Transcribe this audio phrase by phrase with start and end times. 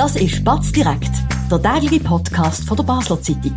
[0.00, 1.10] Das ist Spatz direkt,
[1.50, 3.54] der tägliche Podcast von der Basler Zeitung.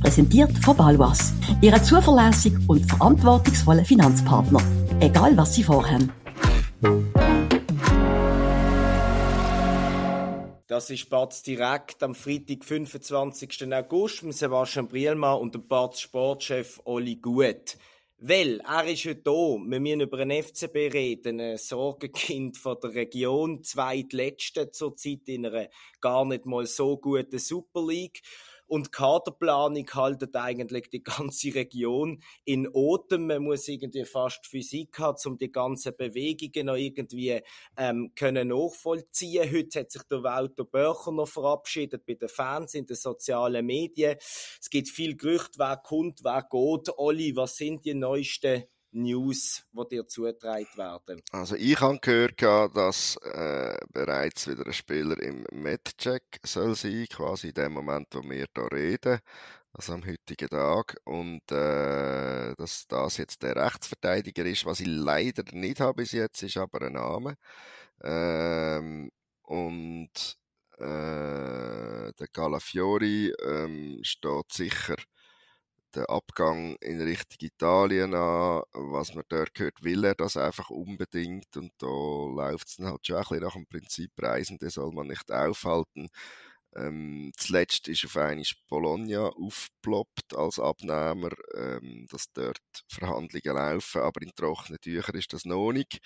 [0.00, 4.62] Präsentiert von Balwas, Ihre zuverlässigen und verantwortungsvollen Finanzpartner.
[5.00, 6.10] Egal was Sie vorhaben.
[10.66, 13.70] Das ist Batz direkt am Freitag, 25.
[13.74, 17.76] August mit Sebastian Brielmann und dem Batz Sportchef Oli Gut.
[18.24, 19.32] Weil, er ist heute da.
[19.32, 25.68] Wir müssen über ein FCB reden, ein Sorgenkind von der Region, zweitletzte zurzeit in einer
[26.00, 28.22] gar nicht mal so guten Super League.
[28.72, 33.26] Und Kaderplanung haltet eigentlich die ganze Region in Atem.
[33.26, 37.42] Man muss irgendwie fast Physik haben, um die ganzen Bewegungen noch irgendwie
[37.76, 39.52] ähm, können nachvollziehen.
[39.52, 44.16] Heute hat sich der Walter Börcher noch verabschiedet bei den Fans in den sozialen Medien.
[44.18, 46.96] Es gibt viel Gerüchte, wer kommt, wer geht.
[46.96, 51.22] Olli, was sind die neuesten News, die dir zugetragen werden?
[51.32, 52.42] Also ich habe gehört,
[52.76, 58.22] dass äh, bereits wieder ein Spieler im Medcheck soll sein, quasi in dem Moment, wo
[58.22, 59.18] wir hier reden,
[59.72, 60.96] also am heutigen Tag.
[61.04, 66.42] Und äh, dass das jetzt der Rechtsverteidiger ist, was ich leider nicht habe bis jetzt,
[66.42, 67.36] ist aber ein Name.
[68.02, 69.10] Ähm,
[69.42, 70.36] und
[70.78, 74.96] äh, der Calafiori ähm, steht sicher
[75.96, 78.62] den Abgang in Richtung Italien an.
[78.72, 81.56] Was man dort hört, will er das einfach unbedingt.
[81.56, 85.08] Und da läuft es dann halt schon ein bisschen nach dem Prinzip Reisende soll man
[85.08, 86.08] nicht aufhalten.
[86.74, 94.22] Ähm, zuletzt ist auf einmal Bologna aufgeploppt als Abnehmer, ähm, dass dort Verhandlungen laufen, aber
[94.22, 95.98] in trockenen Tüchern ist das noch nicht.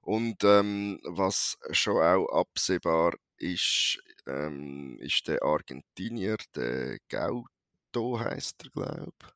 [0.00, 7.44] Und ähm, was schon auch absehbar ist, ähm, ist der Argentinier, der Gau
[7.96, 9.26] Otto heisst er, glaube ich.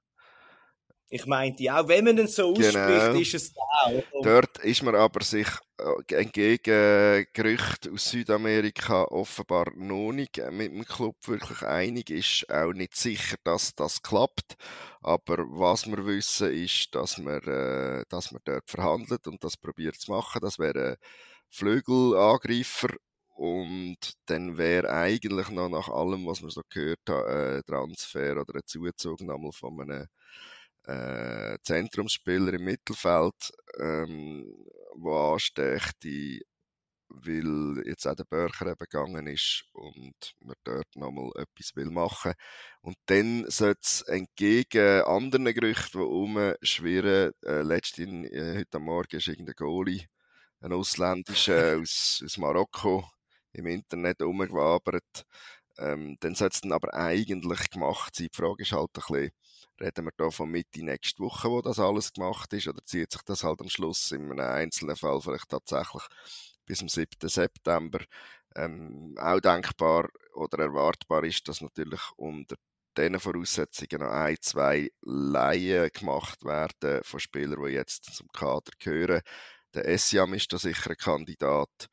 [1.13, 3.19] Ich meinte auch, wenn man ihn so ausspricht, genau.
[3.19, 4.01] ist es da.
[4.23, 10.85] Dort ist man aber sich äh, entgegen Gerüchten aus Südamerika offenbar noch nicht mit dem
[10.85, 12.11] Club wirklich einig.
[12.11, 14.55] Ist auch nicht sicher, dass das klappt.
[15.01, 19.97] Aber was wir wissen, ist, dass man, äh, dass man dort verhandelt und das probiert
[19.97, 20.39] zu machen.
[20.43, 20.97] Das wäre ein
[21.49, 22.91] Flügelangreifer
[23.41, 23.97] und
[24.27, 28.67] dann wäre eigentlich noch nach allem, was man so gehört hat, ein Transfer oder ein
[28.67, 30.07] Zuzug nochmal von einem
[30.85, 34.45] äh, Zentrumsspieler im Mittelfeld, ähm,
[34.95, 36.41] wo anstechte,
[37.09, 42.35] weil jetzt auch der Börcher eben gegangen ist und man dort nochmal etwas will machen.
[42.83, 49.29] Und dann sollte es entgegen anderen Gerüchten, die umschwirren, äh, letztens, äh, heute Morgen ist
[49.29, 50.07] irgendein Goalie,
[50.61, 53.09] ein Ausländischer aus, aus Marokko,
[53.53, 55.25] im Internet rumgewabert.
[55.79, 58.29] Ähm, dann sollte es dann aber eigentlich gemacht sein.
[58.31, 59.31] Die Frage ist halt ein bisschen,
[59.81, 63.23] reden wir da von Mitte nächste Woche, wo das alles gemacht ist, oder zieht sich
[63.23, 66.03] das halt am Schluss in einem einzelnen Fall vielleicht tatsächlich
[66.67, 67.29] bis zum 7.
[67.29, 68.01] September?
[68.57, 72.57] Ähm, auch denkbar oder erwartbar ist, dass natürlich unter
[72.97, 79.23] diesen Voraussetzungen noch ein, zwei Laien gemacht werden von Spielern, die jetzt zum Kader gehören.
[79.75, 81.89] Der Essiam ist da sicher ein Kandidat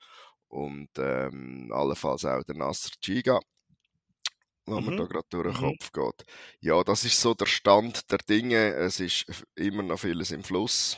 [0.49, 3.39] und ähm, allenfalls auch der Nasser Giga,
[4.65, 4.85] mhm.
[4.85, 5.77] mir da gerade durch den mhm.
[5.77, 6.27] Kopf geht.
[6.59, 8.73] Ja, das ist so der Stand der Dinge.
[8.75, 9.25] Es ist
[9.55, 10.97] immer noch vieles im Fluss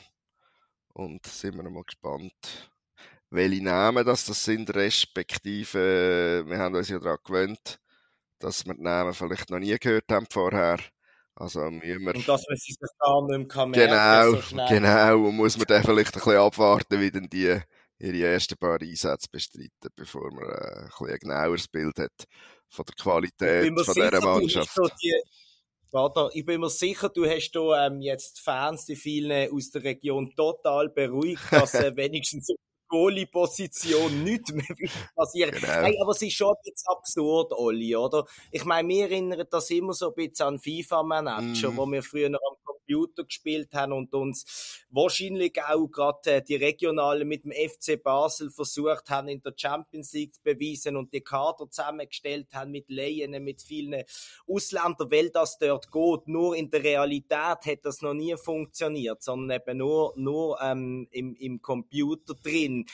[0.93, 2.71] und sind wir noch mal gespannt,
[3.29, 7.79] welche Namen das, das sind, respektive, wir haben uns ja daran gewöhnt,
[8.39, 10.79] dass wir die Namen vielleicht noch nie gehört haben vorher.
[11.35, 11.95] Also wir...
[11.97, 15.27] Und dass man sich das gar nicht mehr kann Genau, so genau.
[15.27, 17.61] Und muss man dann vielleicht ein bisschen abwarten, wie denn die
[17.99, 22.25] ihre ersten paar Einsätze bestreiten, bevor man äh, ein, ein genaueres Bild hat
[22.69, 24.77] von der Qualität von sicher, dieser Mannschaft.
[25.01, 25.21] Die,
[25.91, 29.83] warte, ich bin mir sicher, du hast da ähm, jetzt Fans, die vielen aus der
[29.83, 32.47] Region total beruhigt, dass äh, wenigstens
[32.89, 34.65] Goalie-Position nichts mehr
[35.15, 35.51] passieren.
[35.51, 35.67] Genau.
[35.67, 38.25] Hey, aber es ist schon ein bisschen absurd, Olli, oder?
[38.51, 41.77] Ich meine, mir erinnert das immer so ein bisschen an FIFA-Manager, mm.
[41.77, 42.55] wo wir früher am
[42.89, 48.49] Computer gespielt haben und uns wahrscheinlich auch gerade äh, die Regionalen mit dem FC Basel
[48.49, 53.43] versucht haben, in der Champions League zu beweisen und die Kader zusammengestellt haben mit Laien,
[53.43, 54.03] mit vielen
[54.47, 56.27] Ausländern, weil das dort geht.
[56.27, 57.29] Nur in der Realität
[57.65, 62.85] hat das noch nie funktioniert, sondern eben nur, nur ähm, im, im Computer drin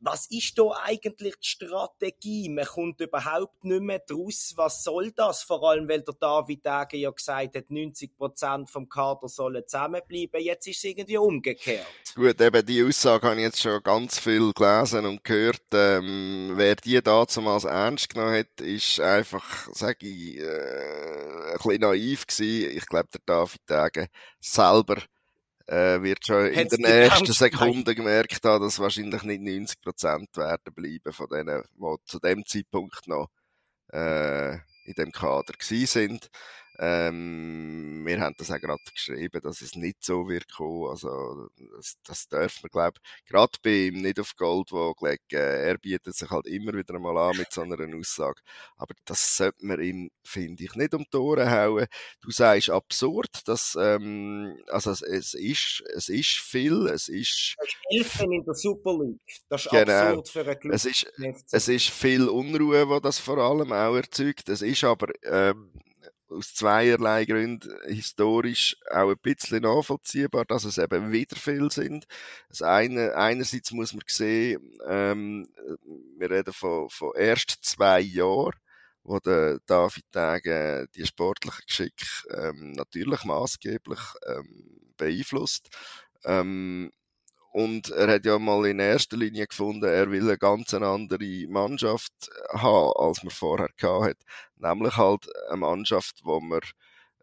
[0.00, 2.48] was ist da eigentlich die Strategie?
[2.48, 4.52] Man kommt überhaupt nicht mehr draus.
[4.56, 5.42] Was soll das?
[5.42, 10.40] Vor allem, weil der David Degen ja gesagt hat, 90 Prozent vom Kader sollen zusammenbleiben.
[10.40, 11.86] Jetzt ist es irgendwie umgekehrt.
[12.14, 15.62] Gut, eben die Aussage habe ich jetzt schon ganz viel gelesen und gehört.
[15.72, 22.26] Ähm, wer die damals ernst genommen hat, ist einfach, sage ich, äh, ein bisschen naiv
[22.26, 22.76] gewesen.
[22.76, 24.08] Ich glaube, der David Degen
[24.40, 24.96] selber
[25.66, 29.78] äh, wird schon in den ersten Sekunden gemerkt haben, dass wahrscheinlich nicht 90
[30.36, 33.28] werden bleiben von denen, die zu dem Zeitpunkt noch
[33.92, 34.54] äh,
[34.84, 36.30] in dem Kader gewesen sind.
[36.78, 40.90] Ähm, wir haben das auch gerade geschrieben, dass es nicht so wird kommen.
[40.90, 45.18] Also, das, das darf man, glaube ich, gerade bei ihm nicht auf Gold legen.
[45.32, 48.40] Äh, er bietet sich halt immer wieder einmal an mit so einer Aussage.
[48.76, 51.86] Aber das sollte man ihm, finde ich, nicht um die Ohren hauen.
[52.20, 57.56] Du sagst absurd, dass, ähm, also es, es, ist, es ist viel, es ist...
[57.58, 59.20] Das in der Super League.
[59.48, 59.92] Das ist genau.
[59.92, 60.74] absurd für einen Club.
[60.74, 61.06] Es ist,
[61.52, 64.48] es ist viel Unruhe, was das vor allem auch erzeugt.
[64.48, 65.70] Es ist aber, ähm,
[66.28, 72.06] aus zweierlei Gründen historisch auch ein bisschen nachvollziehbar, dass es eben wieder viel sind.
[72.48, 75.48] Das eine, einerseits muss man sehen, ähm,
[76.18, 78.58] wir reden von, von erst zwei Jahren,
[79.02, 85.68] wo der David Tage die sportlichen Geschick ähm, natürlich maßgeblich ähm, beeinflusst.
[86.24, 86.90] Ähm,
[87.56, 92.12] und er hat ja mal in erster Linie gefunden, er will eine ganz andere Mannschaft
[92.52, 94.16] haben, als man vorher gehabt hat.
[94.56, 96.60] Nämlich halt eine Mannschaft, wo man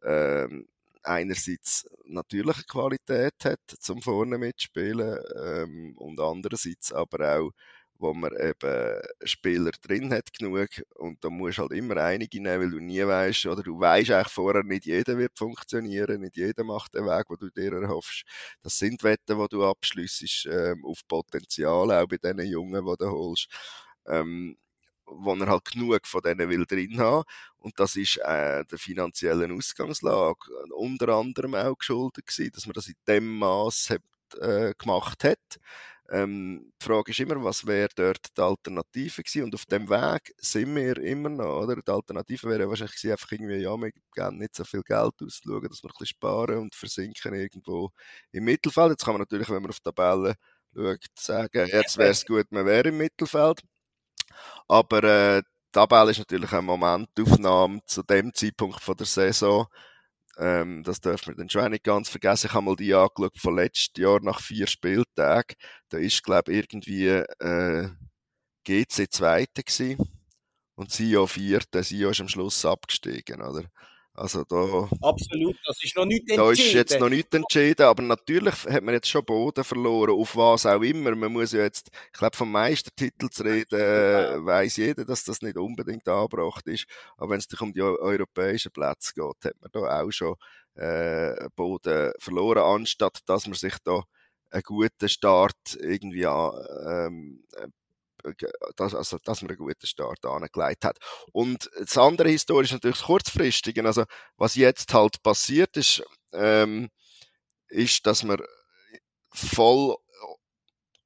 [0.03, 0.68] ähm,
[1.03, 7.51] einerseits natürliche Qualität hat, zum vorne mitspielen, ähm, und andererseits aber auch
[8.00, 12.62] wo man eben Spieler drin hat genug und da musst du halt immer einige nehmen,
[12.63, 16.63] weil du nie weißt oder du weißt eigentlich vorher nicht jeder wird funktionieren, nicht jeder
[16.63, 18.24] macht den Weg, wo du dir erhoffst.
[18.62, 23.10] Das sind Wetten, wo du abschließt ähm, auf Potenzial, auch bei diesen Jungen, die du
[23.10, 23.48] holst.
[24.07, 24.57] Ähm,
[25.06, 27.24] wo er halt genug von denen will drin haben.
[27.57, 30.40] Und das ist äh, der finanziellen Ausgangslage
[30.75, 33.95] unter anderem auch geschuldet gewesen, dass man das in dem Maß
[34.40, 35.60] äh, gemacht hat.
[36.10, 39.44] Ähm, die Frage ist immer, was wäre dort die Alternative gewesen?
[39.44, 41.78] Und auf dem Weg sind wir immer noch, oder?
[41.82, 45.68] Die Alternative wäre wahrscheinlich gewesen, einfach irgendwie, ja, wir geben nicht so viel Geld auszuschauen,
[45.70, 47.90] dass wir ein bisschen sparen und versinken irgendwo
[48.32, 48.92] im Mittelfeld.
[48.92, 50.36] Jetzt kann man natürlich, wenn man auf die Tabelle
[50.76, 53.62] schaut, sagen, jetzt wäre es gut, man wäre im Mittelfeld.
[54.68, 59.68] Aber äh, die Tabelle ist natürlich eine Momentaufnahme zu dem Zeitpunkt von der Saison,
[60.38, 62.47] ähm, das dürfen wir dann schon nicht ganz vergessen.
[62.47, 65.56] Ich habe mal die angeschaut von letztes Jahr nach vier Spieltagen.
[65.89, 67.89] Da ist, glaube ich, irgendwie äh,
[68.65, 69.97] GC Zweite gewesen
[70.75, 71.83] und Sio Vierte.
[71.83, 73.63] Sio ist am Schluss abgestiegen, oder?
[74.15, 76.38] Also da, Absolut, das ist noch nicht entschieden.
[76.38, 80.36] Da ist jetzt noch nicht entschieden, aber natürlich hat man jetzt schon Boden verloren, auf
[80.36, 81.15] was auch immer.
[81.15, 85.42] Man muss ja jetzt, ich glaube, vom Meistertitel zu reden, äh, weiß jeder, dass das
[85.42, 86.86] nicht unbedingt angebracht ist.
[87.18, 90.36] Aber wenn es um die europäischen Plätze geht, hat man da auch schon
[90.75, 94.04] äh, Boden verloren, anstatt dass man sich da
[94.51, 97.44] einen guten Start irgendwie ähm,
[98.75, 100.98] dass, also, dass man einen guten Start angelegt hat.
[101.31, 103.86] Und das andere historisch natürlich das Kurzfristige.
[103.86, 104.06] Also,
[104.38, 106.04] was jetzt halt passiert ist,
[106.34, 106.90] ähm,
[107.68, 108.42] ist, dass man
[109.34, 109.96] voll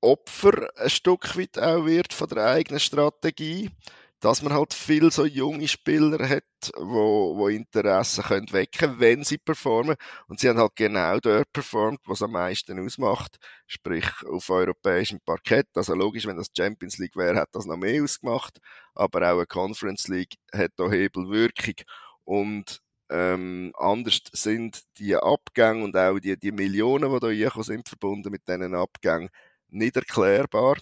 [0.01, 3.71] Opfer ein Stück weit auch wird von der eigenen Strategie
[4.19, 6.43] dass man halt viel so junge Spieler hat,
[6.75, 9.95] wo, wo Interesse können wecken, wenn sie performen.
[10.27, 13.37] Und sie haben halt genau dort performt, was am meisten ausmacht,
[13.67, 15.67] sprich auf europäischem Parkett.
[15.75, 18.59] Also logisch, wenn das Champions League wäre, hat das noch mehr ausgemacht,
[18.95, 21.75] aber auch eine Conference League hat da Hebelwirkung.
[22.23, 27.87] Und ähm, anders sind die Abgänge und auch die, die Millionen, die da hier sind,
[27.87, 29.29] verbunden mit diesen Abgängen,
[29.69, 30.77] nicht erklärbar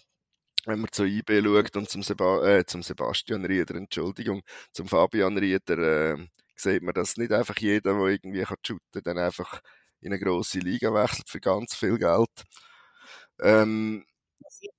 [0.66, 4.42] wenn man zu IB schaut und zum, Seba äh, zum Sebastian Rieder, Entschuldigung,
[4.72, 9.18] zum Fabian Rieder, äh, sieht man, dass nicht einfach jeder, der irgendwie kann shooten, dann
[9.18, 9.62] einfach
[10.02, 12.30] in eine grosse Liga wechselt für ganz viel Geld.
[13.40, 14.06] Ähm,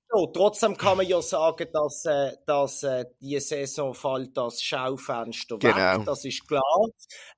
[0.09, 5.59] so, trotzdem kann man ja sagen, dass, äh, dass äh, die Saison fällt das Schaufenster
[5.59, 5.99] genau.
[5.99, 6.87] weg, das ist klar.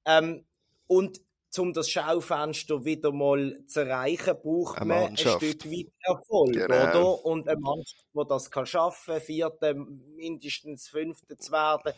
[0.05, 0.47] Ähm,
[0.87, 1.21] und
[1.57, 6.65] um das Schaufenster wieder mal zu erreichen, braucht man ein Stück weit Erfolg, genau.
[6.65, 7.25] oder?
[7.25, 11.93] Und eine Mannschaft, die das kann schaffen, vierte, mindestens fünfte zu werden,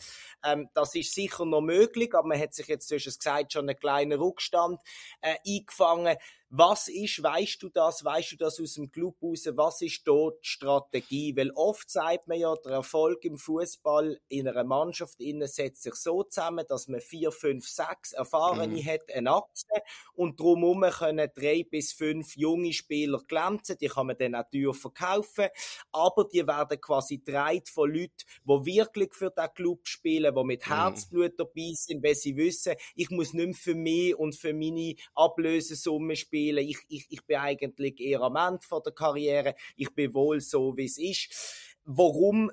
[0.45, 3.52] ähm, das ist sicher noch möglich, aber man hat sich jetzt, du hast es gesagt,
[3.52, 4.81] schon einen kleinen Rückstand
[5.21, 6.17] äh, eingefangen.
[6.52, 10.43] Was ist, weißt du das, weißt du das aus dem Club raus, was ist dort
[10.43, 11.37] die Strategie?
[11.37, 15.95] Weil oft sagt man ja, der Erfolg im Fußball in einer Mannschaft innen setzt sich
[15.95, 18.85] so zusammen, dass man vier, fünf, sechs Erfahrene mhm.
[18.85, 19.69] hat, eine Achse,
[20.12, 25.49] und drumherum können drei bis fünf junge Spieler glänzen, die kann man dann natürlich verkaufen,
[25.92, 30.66] aber die werden quasi dreit von Leuten, die wirklich für den Club spielen, die mit
[30.66, 30.75] mhm.
[30.75, 34.95] Herzblut dabei sind, weil sie wissen, ich muss nicht mehr für mich und für meine
[35.14, 36.69] Ablösesumme spielen, spielen.
[36.69, 39.54] Ich, ich, ich bin eigentlich eher am Ende von der Karriere.
[39.76, 41.76] Ich bin wohl so, wie es ist.
[41.85, 42.50] Warum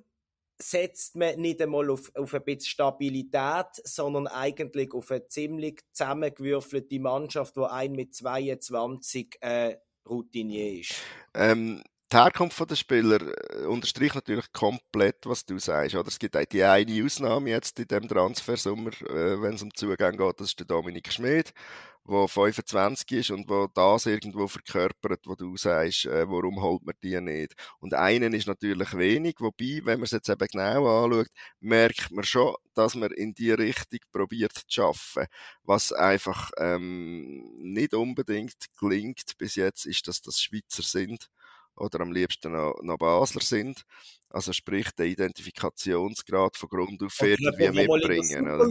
[0.59, 6.99] setzt man nicht einmal auf, auf ein bisschen Stabilität, sondern eigentlich auf eine ziemlich zusammengewürfelte
[6.99, 9.77] Mannschaft, wo ein mit 22 äh,
[10.09, 10.95] Routinier ist?
[11.33, 15.95] Ähm, die Herkunft der Spieler äh, unterstreicht natürlich komplett, was du sagst.
[15.95, 16.07] Oder?
[16.07, 20.39] Es gibt die eine Ausnahme jetzt in dem Transfersommer, äh, wenn es um Zugang geht,
[20.39, 21.53] das ist der Dominik Schmid,
[22.07, 26.95] der 25 ist und wo das irgendwo verkörpert, wo du sagst, äh, warum holt man
[27.03, 27.55] die nicht.
[27.79, 31.27] Und einen ist natürlich wenig, wobei, wenn man es jetzt eben genau anschaut,
[31.59, 35.25] merkt man schon, dass man in die Richtung probiert zu schaffen.
[35.63, 41.29] Was einfach ähm, nicht unbedingt gelingt bis jetzt, ist, dass das Schweizer sind
[41.77, 43.83] oder am liebsten noch, noch Basler sind.
[44.29, 48.49] Also sprich, der Identifikationsgrad von Grund auf irgendwie mitbringen.
[48.49, 48.69] Oder?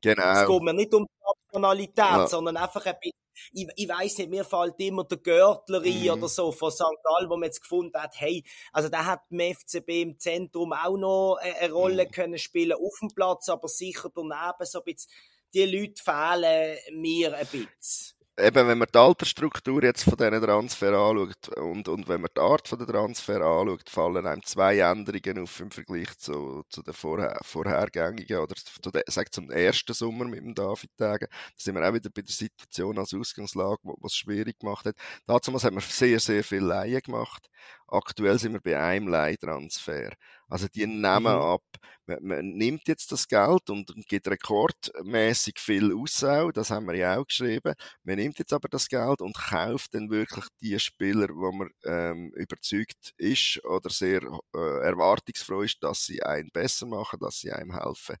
[0.00, 0.42] Genau.
[0.42, 2.26] Es geht mir nicht um die Nationalität, ja.
[2.26, 6.10] sondern einfach ein bisschen ich, ich weiß nicht, mir fällt immer der Görtler mhm.
[6.10, 6.84] oder so von St.
[7.02, 10.96] Gall, wo man jetzt gefunden hat, hey, also da hat im FCB im Zentrum auch
[10.96, 12.10] noch eine, eine Rolle mhm.
[12.10, 15.10] können spielen auf dem Platz, aber sicher daneben so ein bisschen,
[15.54, 20.92] die Leute fehlen mir ein bisschen eben, wenn man die Altersstruktur jetzt von diesen Transfer
[20.92, 25.42] anschaut und, und wenn man die Art von der Transfer anschaut, fallen einem zwei Änderungen
[25.42, 30.24] auf im Vergleich zu, zu den vorher, vorhergängigen oder zu der, sag, zum ersten Sommer
[30.24, 31.28] mit dem David Tage.
[31.30, 34.96] Da sind wir auch wieder bei der Situation als Ausgangslage, was es schwierig gemacht hat.
[35.26, 37.48] Dazu hat man sehr, sehr viel Laien gemacht.
[37.92, 40.12] Aktuell sind wir bei einem Leihtransfer.
[40.48, 41.26] Also die nehmen mhm.
[41.26, 41.62] ab.
[42.06, 46.24] Man, man, nimmt jetzt das Geld und, gibt rekordmäßig viel aus.
[46.24, 46.52] Auch.
[46.52, 47.74] Das haben wir ja auch geschrieben.
[48.02, 52.32] Man nimmt jetzt aber das Geld und kauft dann wirklich die Spieler, wo man ähm,
[52.34, 54.22] überzeugt ist oder sehr
[54.54, 58.16] äh, erwartungsfroh ist, dass sie einen besser machen, dass sie einem helfen.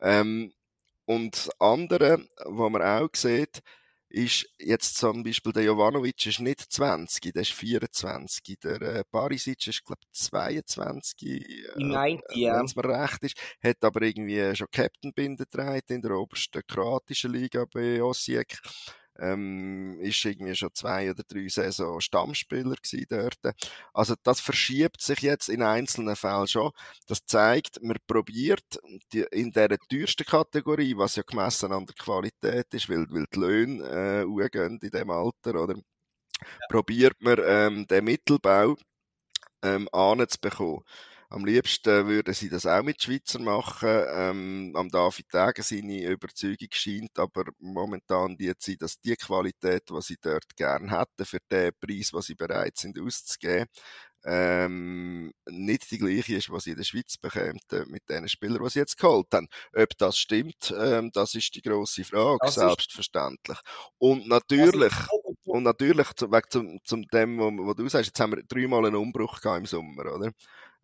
[0.00, 0.52] Ähm,
[1.04, 3.62] und andere, wo man auch sieht,
[4.12, 8.58] ist jetzt zum Beispiel der Jovanovic ist nicht 20, der ist 24.
[8.62, 11.22] Der äh, Barisic ist, glaube ich, 22.
[11.22, 11.44] Äh,
[11.76, 12.58] Nein, ja.
[12.58, 13.36] Wenn es mir recht ist.
[13.62, 15.44] Hat aber irgendwie schon Captain-Binde
[15.88, 18.58] in der obersten kroatischen Liga bei Osijek
[19.22, 23.54] ähm, ist irgendwie schon zwei oder drei Saison Stammspieler gewesen dort.
[23.94, 26.72] Also das verschiebt sich jetzt in einzelnen Fällen schon.
[27.06, 28.80] Das zeigt, man probiert
[29.12, 34.26] in der teuersten Kategorie, was ja gemessen an der Qualität ist, weil, weil die Löhne
[34.28, 35.76] äh, in dem Alter, oder?
[35.76, 36.66] Ja.
[36.68, 38.76] Probiert man ähm, den Mittelbau
[39.62, 40.82] ähm, anzubekommen.
[41.32, 43.88] Am liebsten würden sie das auch mit Schweizer machen.
[43.88, 50.02] Ähm, am David Tage seine Überzeugung scheint aber momentan die sein, dass die Qualität, die
[50.02, 53.66] sie dort gern hätten, für den Preis, was sie bereit sind auszugeben,
[54.26, 58.62] ähm, nicht die gleiche ist, was sie in der Schweiz bekommt äh, mit den Spielern,
[58.62, 59.48] die sie jetzt geholt haben.
[59.74, 63.58] Ob das stimmt, ähm, das ist die große Frage, das selbstverständlich.
[63.96, 64.92] Und natürlich,
[65.46, 69.40] und natürlich, weg zum, zum dem, was du sagst, jetzt haben wir dreimal einen Umbruch
[69.40, 70.30] gehabt im Sommer, oder?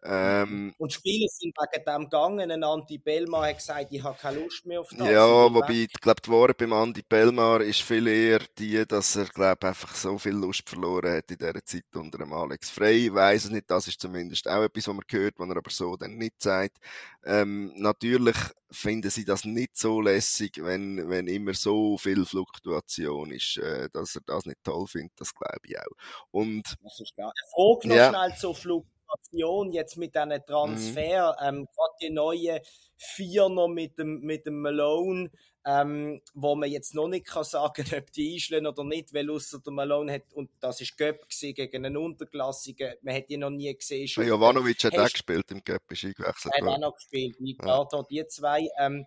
[0.05, 2.51] Ähm, und Spieler sind wegen dem gegangen.
[2.51, 5.09] Ein Andi Bellmar hat gesagt, ich habe keine Lust mehr auf das.
[5.09, 9.25] Ja, wobei, ich glaube, die Worte beim Andi Bellmar ist viel eher die, dass er,
[9.27, 13.07] glaube einfach so viel Lust verloren hat in dieser Zeit unter dem Alex Frey.
[13.07, 15.71] Ich weiss es nicht, das ist zumindest auch etwas, was man hört, was er aber
[15.71, 16.79] so dann nicht sagt.
[17.25, 18.37] Ähm, natürlich
[18.71, 24.15] finden sie das nicht so lässig, wenn, wenn immer so viel Fluktuation ist, äh, dass
[24.15, 25.85] er das nicht toll findet, das glaube ich auch.
[26.31, 27.33] Und, das ist klar.
[27.55, 28.09] Frage noch ja.
[28.11, 28.98] schnell zur Fluktuation.
[29.09, 31.47] Situation jetzt mit diesen Transfer, mhm.
[31.47, 32.61] ähm, gerade die neuen
[32.97, 35.31] Vierner mit dem, mit dem Malone,
[35.65, 39.61] ähm, wo man jetzt noch nicht kann sagen ob die einschlagen oder nicht, weil außer
[39.61, 43.75] der Malone hat, und das ist Göpp gegen einen Unterklassigen, man hat ihn noch nie
[43.75, 44.09] gesehen.
[44.09, 46.67] Schon, Jovanovic hat auch gespielt im Göpp, ist eingewechselt worden.
[46.67, 48.03] Er hat auch noch gespielt, ja.
[48.11, 48.69] die zwei.
[48.79, 49.07] Ähm,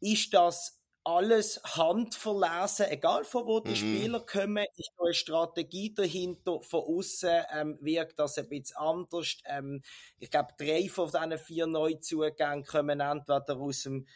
[0.00, 3.76] ist das alles handverlesen, egal von wo die mhm.
[3.76, 6.60] Spieler kommen, ist da eine Strategie dahinter.
[6.62, 9.36] Von außen ähm, wirkt das ein bisschen anders.
[9.46, 9.82] Ähm,
[10.18, 14.06] ich glaube, drei von diesen vier Neuzugängen kommen entweder aus dem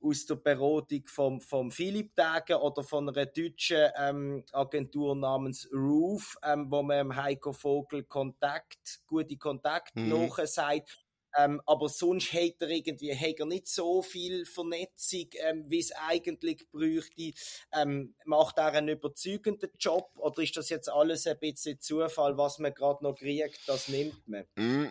[0.00, 6.36] aus der Beratung vom, vom Philipp Dagen oder von einer deutschen ähm, Agentur namens Roof,
[6.44, 10.10] ähm, wo man Heiko Vogel Kontakt, gute Kontakt mhm.
[10.10, 15.80] nachsagt ähm, aber sonst hat er irgendwie hat er nicht so viel Vernetzung, ähm, wie
[15.80, 17.32] es eigentlich bräuchte.
[17.72, 22.58] Ähm, macht er einen überzeugenden Job oder ist das jetzt alles ein bisschen Zufall, was
[22.58, 24.44] man gerade noch kriegt, das nimmt man?
[24.56, 24.90] Mm.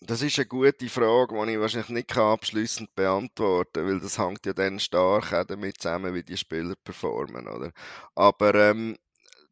[0.00, 4.44] Das ist eine gute Frage, die ich wahrscheinlich nicht abschließend beantworten kann, weil das hängt
[4.44, 7.72] ja dann stark auch damit zusammen, wie die Spieler performen, oder?
[8.14, 8.98] Aber ähm,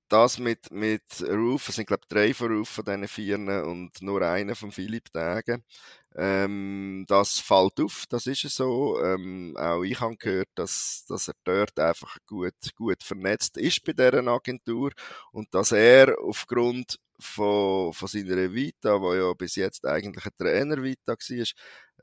[0.08, 3.90] das mit, mit Roof, es sind glaube ich drei von Roof von diesen vier und
[4.02, 5.64] nur einer von Philipp Tagen.
[6.16, 9.00] Ähm, das fällt auf, das ist so.
[9.02, 13.92] Ähm, auch ich habe gehört, dass, dass er dort einfach gut, gut vernetzt ist bei
[13.94, 14.92] dieser Agentur
[15.32, 21.14] und dass er aufgrund von, von seiner Vita, wo ja bis jetzt eigentlich eine Trainer-Vita
[21.14, 21.46] war,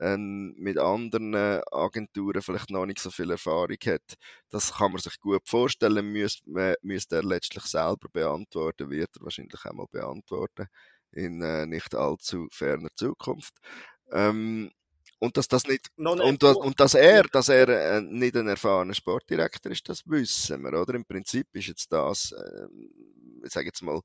[0.00, 1.34] ähm, mit anderen
[1.70, 4.14] Agenturen vielleicht noch nicht so viel Erfahrung hat.
[4.50, 9.64] Das kann man sich gut vorstellen, müsste, müsste er letztlich selber beantworten, wird er wahrscheinlich
[9.64, 10.66] einmal beantworten
[11.12, 13.54] in äh, nicht allzu ferner Zukunft.
[14.12, 14.70] Ähm,
[15.18, 18.94] und dass das nicht und, das, und dass er, dass er äh, nicht ein erfahrener
[18.94, 20.94] Sportdirektor ist, das wissen wir, oder?
[20.94, 22.66] Im Prinzip ist jetzt das, äh,
[23.44, 24.00] ich sage jetzt mal,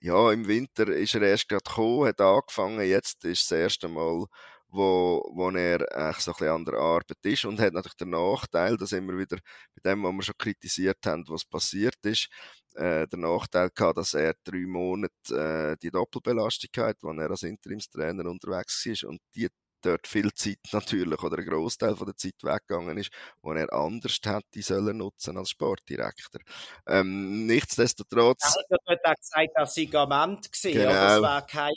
[0.00, 4.26] ja, im Winter ist er erst gerade gekommen, hat angefangen, jetzt ist das erste Mal,
[4.68, 8.10] wo, wo er eigentlich so ein bisschen an der Arbeit ist und hat natürlich den
[8.10, 9.38] Nachteil, dass immer wieder
[9.74, 12.28] bei dem, was wir schon kritisiert haben, was passiert ist,
[12.76, 17.42] äh, der Nachteil gehabt, dass er drei Monate äh, die Doppelbelastung hat, wo er als
[17.42, 19.48] Interimstrainer unterwegs ist und die
[19.82, 23.10] dort viel Zeit natürlich oder ein Großteil von der Zeit weggegangen ist,
[23.42, 26.40] wo er anders hätte sollen nutzen als Sportdirektor.
[26.86, 28.56] Ähm, nichtsdestotrotz.
[28.68, 30.90] Er hat auch gesagt, dass sie Gament gesehen, genau.
[30.90, 31.74] aber es wäre keine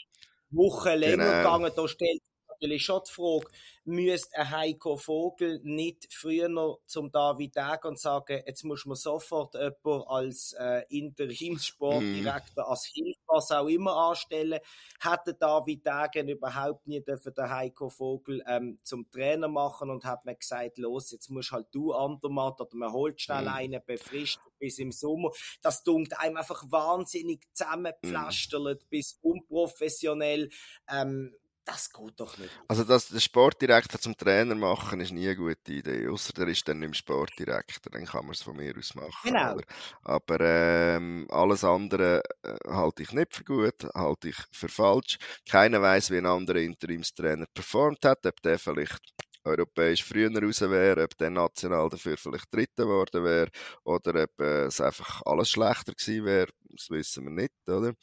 [0.52, 1.38] Woche länger genau.
[1.38, 1.72] gegangen.
[1.76, 2.22] Da stellt
[2.60, 3.48] natürlich schon die Frage,
[3.86, 8.96] müsste ein Heiko Vogel nicht früher noch zum David Deg und sagen, jetzt muss man
[8.96, 12.70] sofort jemanden als äh, Interimssportdirektor, mm.
[12.70, 14.60] als Hilfe, was auch immer anstellen,
[15.02, 20.26] hätte David Degen überhaupt nie dürfen den Heiko Vogel ähm, zum Trainer machen und hat
[20.26, 23.48] mir gesagt, los, jetzt musst halt du Andermatt oder man holt schnell mm.
[23.48, 25.32] einen befristet bis im Sommer.
[25.62, 28.88] Das dunkt einem einfach wahnsinnig zusammengepflastert mm.
[28.90, 30.50] bis unprofessionell.
[30.90, 31.34] Ähm,
[31.70, 32.52] das geht doch nicht.
[32.68, 36.08] Also, dass der Sportdirektor zum Trainer machen, ist nie eine gute Idee.
[36.08, 39.12] Außer der ist dann nicht mehr Sportdirektor, dann kann man es von mir aus machen.
[39.24, 39.54] Genau.
[39.54, 39.64] Oder?
[40.04, 45.18] Aber ähm, alles andere äh, halte ich nicht für gut, halte ich für falsch.
[45.48, 51.04] Keiner weiß, wie ein anderer Interimstrainer performt hat, ob der vielleicht europäisch früher raus wäre,
[51.04, 53.50] ob der national dafür vielleicht Dritter geworden wäre
[53.84, 57.94] oder ob äh, es einfach alles schlechter gewesen wäre, das wissen wir nicht, oder?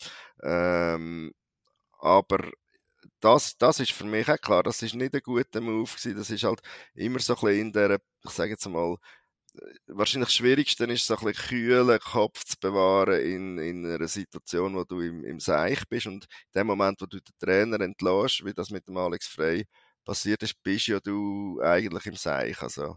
[0.42, 1.32] Ähm,
[1.98, 2.50] aber
[3.20, 6.16] das, das ist für mich auch klar, das ist nicht ein guter Move gewesen.
[6.16, 6.60] Das ist halt
[6.94, 8.96] immer so ein bisschen in der, ich sage jetzt mal,
[9.86, 14.84] wahrscheinlich Schwierigste ist, so ein bisschen kühlen Kopf zu bewahren in, in einer Situation, wo
[14.84, 16.06] du im, im Seich bist.
[16.06, 19.66] Und in dem Moment, wo du den Trainer entlässt, wie das mit dem Alex Frey
[20.04, 22.60] passiert ist, bist ja du eigentlich im Seich.
[22.62, 22.96] Also,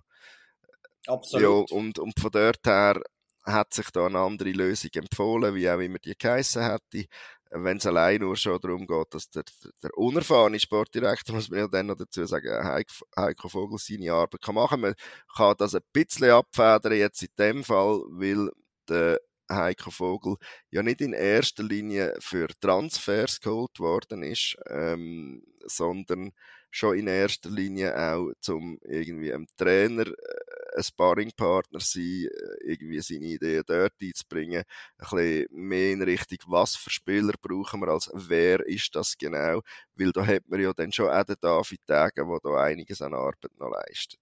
[1.08, 1.70] Absolut.
[1.70, 3.02] Ja, und, und von dort her
[3.46, 7.08] hat sich da eine andere Lösung empfohlen, wie auch immer die geheissen hätte
[7.52, 9.44] wenn es allein nur schon darum geht, dass der,
[9.82, 14.42] der unerfahrene Sportdirektor, muss man ja dann noch dazu sagen, Heiko, Heiko Vogel seine Arbeit
[14.42, 14.82] kann machen.
[14.82, 14.94] Man
[15.36, 18.52] kann das ein bisschen abfedern jetzt in dem Fall, weil
[18.88, 19.20] der
[19.52, 20.36] Heiko Vogel
[20.70, 26.32] ja nicht in erster Linie für Transfers geholt worden ist, ähm, sondern
[26.72, 30.49] schon in erster Linie auch zum irgendwie einem Trainer äh,
[30.80, 34.64] ein Sparringpartner sein, äh, irgendwie seine Ideen dort einzubringen,
[34.98, 39.62] ein bisschen mehr in Richtung, was für Spieler brauchen wir, als wer ist das genau,
[39.96, 43.14] weil da hat man ja dann schon auch den David Tage, der da einiges an
[43.14, 44.20] Arbeit noch leistet.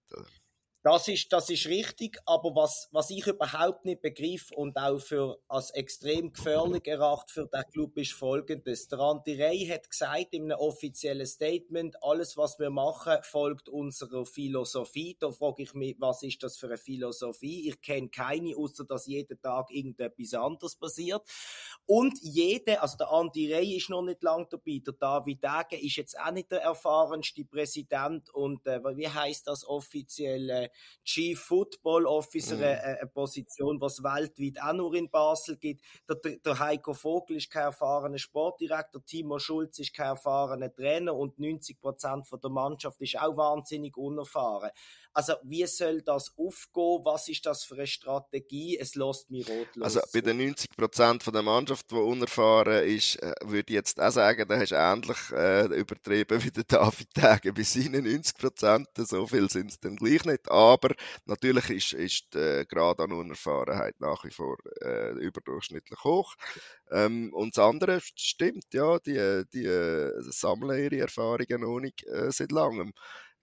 [0.90, 5.38] Das ist, das ist richtig, aber was, was ich überhaupt nicht begriff und auch für
[5.46, 8.88] als extrem gefährlich erachte für den Club ist folgendes.
[8.88, 14.24] Der Andi Rey hat gesagt in einem offiziellen Statement, alles was wir machen, folgt unserer
[14.24, 15.14] Philosophie.
[15.20, 17.68] Da frage ich mich, was ist das für eine Philosophie?
[17.68, 21.20] Ich kenne keine, außer dass jeden Tag irgendetwas anderes passiert.
[21.84, 25.96] Und jede, also der Andi Rey ist noch nicht lang dabei, der David Degen ist
[25.96, 30.70] jetzt auch nicht der erfahrenste Präsident und äh, wie heißt das offiziell?
[31.04, 32.62] Chief Football Officer, mhm.
[32.62, 35.82] eine, eine, Position, was weltweit auch nur in Basel gibt.
[36.08, 41.38] Der, der Heiko Vogel ist kein erfahrener Sportdirektor, Timo Schulz ist kein erfahrener Trainer und
[41.38, 44.70] 90 Prozent der Mannschaft ist auch wahnsinnig unerfahren.
[45.12, 47.04] Also wie soll das aufgehen?
[47.04, 48.78] Was ist das für eine Strategie?
[48.78, 49.84] Es lässt mich rotlos.
[49.84, 54.10] Also bei den 90 Prozent der Mannschaft, die unerfahren ist, äh, würde ich jetzt auch
[54.10, 58.88] sagen, da hast du ähnlich äh, übertrieben wie der David Tage bei seinen 90 Prozent.
[58.96, 60.50] So viel sind es dann gleich nicht.
[60.50, 60.94] Aber
[61.26, 66.34] natürlich ist, ist äh, Grad an Unerfahrenheit nach wie vor äh, überdurchschnittlich hoch.
[66.90, 72.30] Ähm, und das andere stimmt, ja, die, die äh, sammeln ihre Erfahrungen noch nicht äh,
[72.30, 72.92] seit langem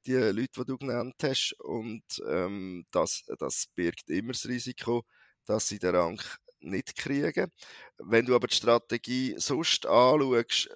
[0.08, 1.56] die Leute, die du genannt hast.
[1.60, 5.04] Und ähm, das, das birgt immer das Risiko,
[5.46, 6.22] dass sie den Rang
[6.60, 7.52] nicht kriegen.
[7.98, 10.70] Wenn du aber die Strategie sonst anschaust,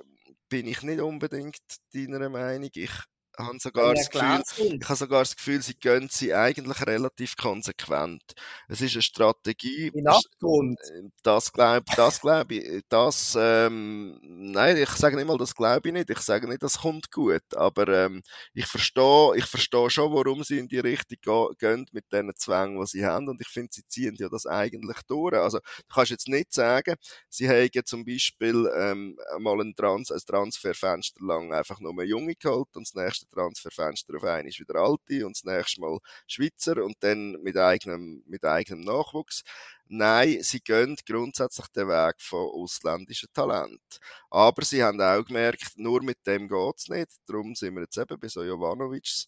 [0.50, 1.60] bin ich nicht unbedingt
[1.94, 2.70] deiner Meinung.
[2.74, 2.92] Ich
[3.40, 8.24] habe sogar das Gefühl, ich habe sogar das Gefühl, sie gehen sie eigentlich relativ konsequent.
[8.68, 9.92] Es ist eine Strategie.
[9.94, 10.80] In Abgrund.
[11.24, 15.94] Das glaube das glaub ich, das, ähm, nein, ich sage nicht mal, das glaube ich
[15.94, 16.10] nicht.
[16.10, 17.44] Ich sage nicht, das kommt gut.
[17.56, 18.22] Aber ähm,
[18.54, 22.88] ich verstehe, ich verstehe schon, warum sie in die Richtung gehen mit den Zwängen, die
[22.88, 23.30] sie haben.
[23.30, 25.36] Und ich finde, sie ziehen ja das eigentlich durch.
[25.36, 26.96] Also, du kannst jetzt nicht sagen,
[27.30, 32.76] sie haben zum Beispiel ähm, mal ein, Trans ein Transferfenster lang einfach nur Junge geholt
[32.76, 37.34] und das nächste Transferfenster auf einmal wieder alte und das nächste Mal Schweizer und dann
[37.42, 39.44] mit eigenem, mit eigenem Nachwuchs.
[39.88, 44.00] Nein, sie gehen grundsätzlich den Weg von ausländischen Talent.
[44.30, 47.12] Aber sie haben auch gemerkt, nur mit dem geht es nicht.
[47.26, 49.28] Darum sind wir jetzt eben bei so Jovanovics,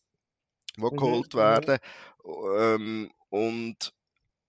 [0.77, 1.37] die mhm, geholt mhm.
[1.39, 1.77] werden.
[2.25, 3.93] Ähm, und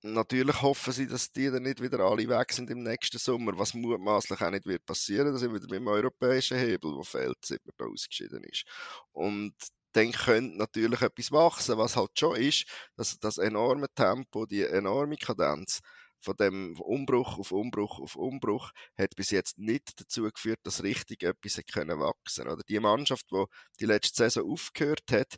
[0.05, 3.73] Natürlich hoffen sie, dass die dann nicht wieder alle weg sind im nächsten Sommer, was
[3.75, 5.33] mutmaßlich auch nicht wird passieren.
[5.33, 8.65] Da sind wir wieder beim europäischen Hebel, der fehlt, seit man da ausgeschieden ist.
[9.13, 9.55] Und
[9.93, 12.65] dann könnte natürlich etwas wachsen, was halt schon ist,
[12.97, 15.81] dass das enorme Tempo, die enorme Kadenz
[16.21, 21.23] von dem Umbruch auf Umbruch auf Umbruch hat bis jetzt nicht dazu geführt, dass richtig
[21.23, 22.49] etwas können wachsen.
[22.49, 23.45] Oder die Mannschaft, die
[23.81, 25.37] die letzte Saison aufgehört hat,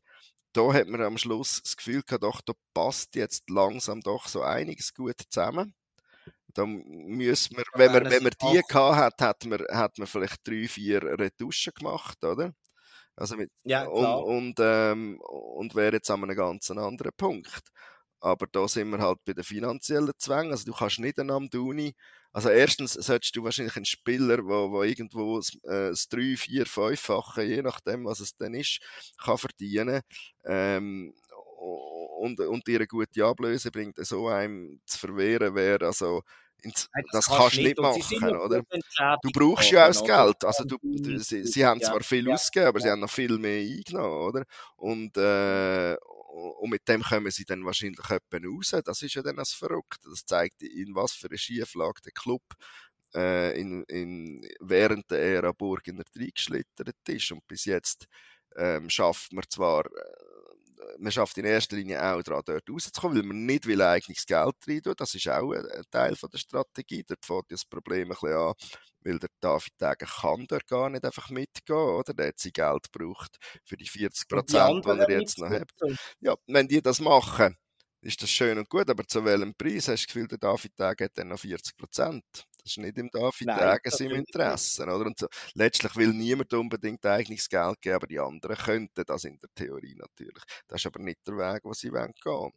[0.55, 4.43] da hat man am Schluss das Gefühl gehabt, doch, da passt jetzt langsam doch so
[4.43, 5.75] einiges gut zusammen.
[6.55, 10.47] Da müssen wir, wenn man, wenn man die gehabt hat, hat man, hat man vielleicht
[10.47, 12.55] drei, vier Retuschen gemacht, oder?
[13.17, 14.25] Also mit, ja, klar.
[14.25, 17.63] Und, und, ähm, und wäre jetzt an einem ganz anderen Punkt.
[18.25, 20.53] Aber da sind wir halt bei den finanziellen Zwängen.
[20.53, 21.95] Also du kannst nicht an Amduni
[22.35, 26.67] also erstens solltest du wahrscheinlich einen Spieler, wo, wo irgendwo das, äh, das 3, 4,
[26.67, 28.81] 5-fache, je nachdem, was es dann ist,
[29.23, 30.01] kann verdienen.
[30.45, 31.15] Ähm,
[32.19, 36.23] und, und dir eine gute Ablöse bringt, so einem zu verwehren wäre, also
[36.61, 38.63] ins, Nein, das, das kannst du nicht machen, oder?
[39.23, 40.45] Du brauchst ja auch das Geld.
[40.45, 42.85] Also du, du, sie, sie haben zwar viel ja, ausgegeben, aber ja.
[42.85, 44.45] sie haben noch viel mehr eingenommen, oder?
[44.75, 45.97] Und, äh,
[46.35, 48.75] und mit dem kommen sie dann wahrscheinlich etwa raus.
[48.85, 50.09] Das ist ja dann das Verrückte.
[50.11, 52.43] Das zeigt, in was für eine Schieflage der Club
[53.15, 57.31] äh, in, in, während der Ära Burgener reingeschlittert ist.
[57.33, 58.07] Und bis jetzt
[58.57, 60.34] ähm, schafft man zwar, äh,
[60.99, 64.55] man schafft in erster Linie auch daran, dort rauszukommen, weil man nicht will eigenes Geld
[64.67, 64.95] rein tun.
[64.97, 67.05] Das ist auch ein, Teil von der Strategie.
[67.07, 68.55] Dort fängt das Problem ein bisschen an,
[69.01, 72.15] weil der David Degen kann dort gar nicht einfach mitgehen, oder?
[72.15, 75.71] Der hat sein Geld gebraucht für die 40 Prozent, die er jetzt noch hat.
[76.21, 77.57] Ja, wenn die das machen,
[78.01, 80.79] ist das schön und gut, aber zu welchem Preis hast du das Gefühl, der David
[80.79, 82.25] Degen hat dann noch 40 Prozent?
[82.65, 85.05] Das ist nicht im Degen seinem Interesse, oder?
[85.05, 89.39] Und so, letztlich will niemand unbedingt eigenes Geld geben, aber die anderen könnten das in
[89.39, 90.43] der Theorie natürlich.
[90.67, 92.53] Das ist aber nicht der Weg, wo sie gehen wollen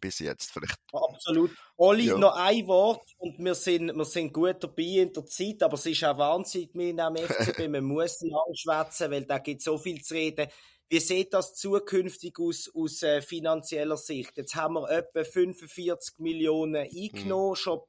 [0.00, 0.78] bis jetzt vielleicht.
[0.92, 1.50] Absolut.
[1.76, 2.18] Oli, ja.
[2.18, 5.86] noch ein Wort und wir sind, wir sind gut dabei in der Zeit, aber es
[5.86, 10.02] ist auch wahnsinnig mit dem FCB, man muss lang schwätzen, weil da gibt so viel
[10.02, 10.48] zu reden.
[10.88, 14.36] Wie sieht das zukünftig aus, aus äh, finanzieller Sicht?
[14.36, 17.56] Jetzt haben wir etwa 45 Millionen eingenommen, mhm.
[17.56, 17.80] schon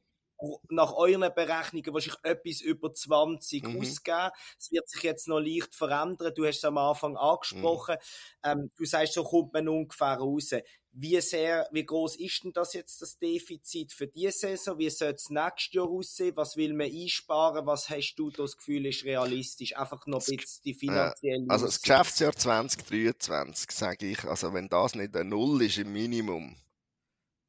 [0.70, 3.80] nach euren Berechnungen wahrscheinlich etwas über 20 mhm.
[3.80, 4.32] ausgeben.
[4.60, 6.34] Es wird sich jetzt noch leicht verändern.
[6.36, 7.96] Du hast es am Anfang angesprochen.
[8.44, 8.50] Mhm.
[8.50, 10.52] Ähm, du sagst, so kommt man ungefähr raus.
[10.94, 14.78] Wie sehr, wie groß ist denn das jetzt das Defizit für diese Saison?
[14.78, 16.36] Wie soll es nächstes Jahr aussehen?
[16.36, 17.66] Was will man einsparen?
[17.66, 19.78] Was hast du das Gefühl ist realistisch?
[19.78, 21.46] Einfach noch ein bisschen die finanzielle.
[21.48, 26.58] Also das Geschäftsjahr 2023, sage ich, also wenn das nicht ein Null ist im Minimum,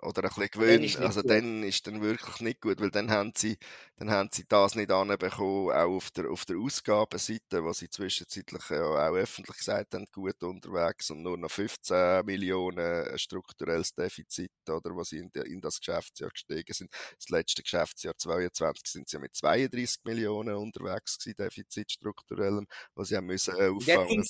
[0.03, 1.01] oder ein bisschen gewöhnt.
[1.01, 1.31] Also gut.
[1.31, 3.57] dann ist dann wirklich nicht gut, weil dann haben sie,
[3.97, 8.63] dann haben sie das nicht anbekommen, auch auf der, auf der Ausgabenseite, wo sie zwischenzeitlich
[8.71, 14.97] ja auch öffentlich gesagt haben, gut unterwegs und nur noch 15 Millionen strukturelles Defizit, oder,
[14.97, 16.91] was sie in, in das Geschäftsjahr gestiegen sind.
[17.19, 23.17] Das letzte Geschäftsjahr 22 sind sie mit 32 Millionen unterwegs gewesen, Defizit strukturellem, was sie
[23.17, 24.25] haben müssen äh, auffangen.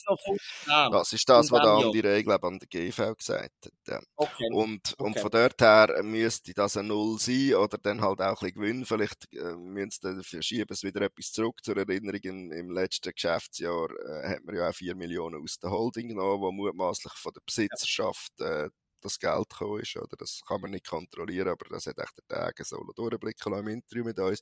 [0.67, 3.73] Das ist das, was da die Regel an der GV gesagt hat.
[3.87, 4.01] Ja.
[4.17, 4.49] Okay.
[4.53, 5.21] Und, und okay.
[5.21, 8.85] von dort her müsste das ein Null sein oder dann halt auch ein bisschen Gewinn.
[8.85, 12.21] Vielleicht äh, müssen sie es wieder etwas zurück zur Erinnerung.
[12.23, 16.43] Im, im letzten Geschäftsjahr äh, hat man ja auch 4 Millionen aus der Holding genommen,
[16.43, 18.69] wo mutmaßlich von der Besitzerschaft äh,
[19.01, 19.97] das Geld gekommen ist.
[19.97, 20.17] Oder?
[20.19, 24.05] Das kann man nicht kontrollieren, aber das hat echt der Tage so durchblicken im Interview
[24.05, 24.41] mit uns.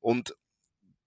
[0.00, 0.34] Und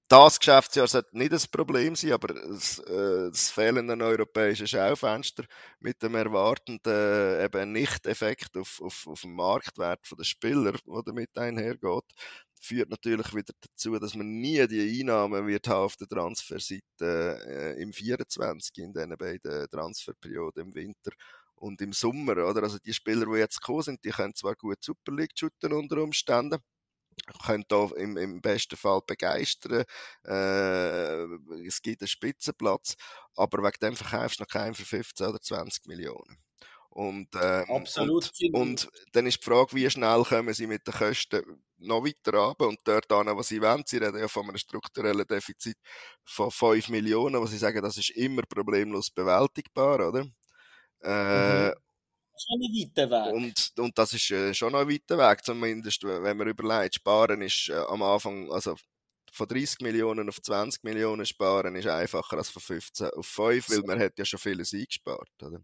[0.07, 5.45] das Geschäftsjahr sollte nicht das Problem sein, aber das, äh, das fehlende europäische Schaufenster
[5.79, 11.35] mit dem erwartenden äh, eben Nicht-Effekt auf, auf, auf den Marktwert der Spieler, der damit
[11.37, 12.03] einhergeht,
[12.61, 17.81] führt natürlich wieder dazu, dass man nie die Einnahmen wird haben auf der Transferseite äh,
[17.81, 21.11] im 24 in diesen beiden Transferperioden im Winter
[21.55, 22.63] und im Sommer, oder?
[22.63, 25.97] Also die Spieler, die jetzt gekommen sind, die können zwar gut Super League shooten unter
[26.01, 26.59] Umständen,
[27.45, 29.83] können da im, im besten Fall begeistern.
[30.25, 31.23] Äh,
[31.65, 32.95] es gibt einen Spitzenplatz,
[33.35, 36.37] aber wegen dem verkaufst du noch keinen für 15 oder 20 Millionen.
[36.89, 38.29] Und, ähm, Absolut.
[38.51, 42.37] Und, und, dann ist die Frage, wie schnell kommen sie mit den Kosten noch weiter
[42.37, 43.83] runter und dort an, was sie wollen.
[43.87, 45.77] Sie reden ja von einem strukturellen Defizit
[46.23, 50.27] von 5 Millionen, wo sie sagen, das ist immer problemlos bewältigbar, oder?
[51.01, 51.73] Äh, mhm.
[52.33, 53.33] Das ist ein weiter Weg.
[53.33, 57.41] Und, und das ist äh, schon noch ein weiter Weg, zumindest wenn man überlegt, sparen
[57.41, 58.75] ist äh, am Anfang, also
[59.31, 63.81] von 30 Millionen auf 20 Millionen sparen ist einfacher als von 15 auf 5, weil
[63.81, 65.59] man hat ja schon vieles eingespart, oder?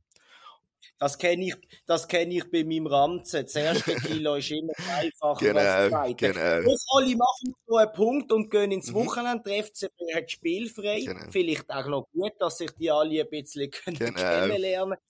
[0.98, 1.56] Das kenne ich,
[1.86, 3.44] das kenne ich bei meinem Ranzen.
[3.44, 6.34] Das erste Kilo ist immer einfacher genau, als das zweite.
[6.34, 6.70] Genau.
[6.70, 8.96] Jetzt alle machen so einen Punkt und gehen ins mhm.
[8.96, 9.44] Wochenende.
[9.46, 11.02] Der FCB hat spielfrei.
[11.06, 11.32] Genau.
[11.32, 14.14] Vielleicht auch noch gut, dass sich die alle ein bisschen genau.
[14.14, 15.02] kennenlernen können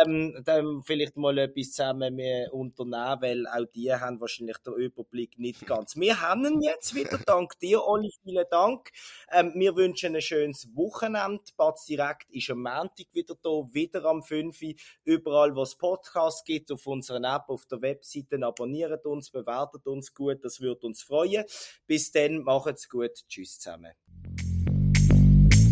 [0.00, 2.18] ähm, dann vielleicht mal etwas zusammen
[2.50, 5.96] unternehmen, weil auch die haben wahrscheinlich den Überblick nicht ganz.
[5.96, 8.90] Wir haben ihn jetzt wieder, dank dir, Olli, vielen Dank.
[9.30, 11.42] Ähm, wir wünschen ein schönes Wochenende.
[11.56, 14.58] Batz Direkt ist am Montag wieder da, wieder am 5.
[15.04, 20.14] Überall, wo es Podcasts gibt, auf unserer App, auf der Webseite, abonniert uns, bewertet uns
[20.14, 21.44] gut, das würde uns freuen.
[21.86, 23.92] Bis dann, macht's gut, tschüss zusammen.